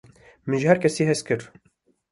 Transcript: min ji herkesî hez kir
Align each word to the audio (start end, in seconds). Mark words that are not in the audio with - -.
min 0.47 0.59
ji 0.61 0.67
herkesî 0.71 1.03
hez 1.09 1.21
kir 1.27 1.41